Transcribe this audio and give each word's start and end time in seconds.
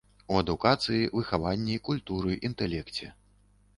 У 0.35 0.37
адукацыі, 0.43 1.11
выхаванні, 1.19 1.77
культуры, 1.91 2.31
інтэлекце. 2.51 3.15